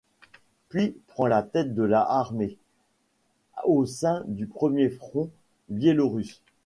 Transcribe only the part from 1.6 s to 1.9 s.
de